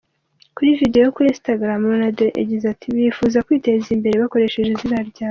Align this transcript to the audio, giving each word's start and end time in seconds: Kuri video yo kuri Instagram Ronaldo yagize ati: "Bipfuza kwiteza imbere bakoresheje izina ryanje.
Kuri 0.55 0.77
video 0.79 1.01
yo 1.03 1.13
kuri 1.15 1.27
Instagram 1.33 1.79
Ronaldo 1.89 2.25
yagize 2.41 2.65
ati: 2.73 2.85
"Bipfuza 2.95 3.43
kwiteza 3.47 3.87
imbere 3.95 4.15
bakoresheje 4.23 4.69
izina 4.73 4.97
ryanje. 5.07 5.19